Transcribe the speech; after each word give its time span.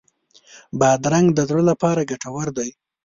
بادرنګ 0.79 1.27
د 1.33 1.39
زړه 1.49 1.63
لپاره 1.69 2.07
ګټور 2.09 2.47
دی. 2.57 2.69